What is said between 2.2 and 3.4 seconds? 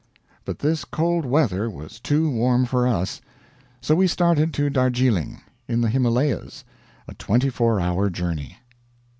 warm for us;